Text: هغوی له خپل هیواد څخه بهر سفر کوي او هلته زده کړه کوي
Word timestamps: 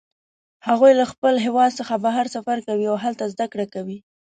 هغوی 0.67 0.91
له 0.99 1.05
خپل 1.11 1.33
هیواد 1.45 1.71
څخه 1.79 1.95
بهر 2.05 2.25
سفر 2.35 2.57
کوي 2.67 2.85
او 2.91 2.97
هلته 3.05 3.25
زده 3.33 3.45
کړه 3.51 3.65
کوي 3.73 3.97